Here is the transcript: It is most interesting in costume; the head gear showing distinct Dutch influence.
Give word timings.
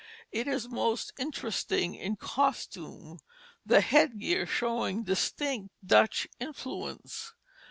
It 0.31 0.47
is 0.47 0.67
most 0.67 1.13
interesting 1.19 1.93
in 1.93 2.15
costume; 2.15 3.19
the 3.63 3.81
head 3.81 4.17
gear 4.19 4.47
showing 4.47 5.03
distinct 5.03 5.75
Dutch 5.85 6.27
influence. 6.39 7.33